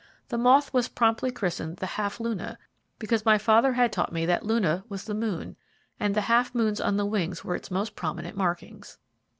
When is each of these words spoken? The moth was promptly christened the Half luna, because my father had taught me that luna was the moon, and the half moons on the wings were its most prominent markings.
The 0.29 0.37
moth 0.39 0.73
was 0.73 0.87
promptly 0.87 1.29
christened 1.29 1.77
the 1.77 1.85
Half 1.85 2.19
luna, 2.19 2.57
because 2.97 3.23
my 3.23 3.37
father 3.37 3.73
had 3.73 3.91
taught 3.93 4.11
me 4.11 4.25
that 4.25 4.43
luna 4.43 4.83
was 4.89 5.03
the 5.03 5.13
moon, 5.13 5.55
and 5.99 6.15
the 6.15 6.21
half 6.21 6.55
moons 6.55 6.81
on 6.81 6.97
the 6.97 7.05
wings 7.05 7.43
were 7.45 7.53
its 7.55 7.69
most 7.69 7.95
prominent 7.95 8.35
markings. 8.35 8.97